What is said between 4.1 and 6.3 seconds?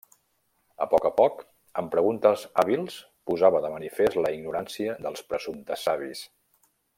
la ignorància dels presumptes savis.